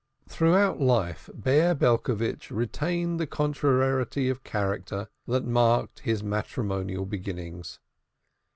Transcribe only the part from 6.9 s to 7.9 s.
beginnings.